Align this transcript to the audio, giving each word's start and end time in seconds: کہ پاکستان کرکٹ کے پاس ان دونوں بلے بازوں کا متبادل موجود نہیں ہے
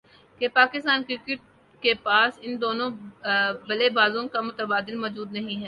کہ 0.41 0.47
پاکستان 0.53 1.03
کرکٹ 1.07 1.39
کے 1.83 1.93
پاس 2.03 2.39
ان 2.41 2.59
دونوں 2.61 2.89
بلے 3.67 3.89
بازوں 3.91 4.27
کا 4.27 4.41
متبادل 4.41 4.95
موجود 4.97 5.31
نہیں 5.31 5.45
ہے 5.47 5.59